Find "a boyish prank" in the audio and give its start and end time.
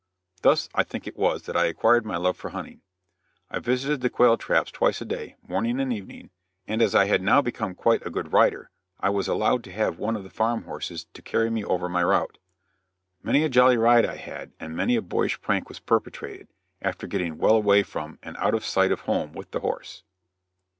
14.95-15.69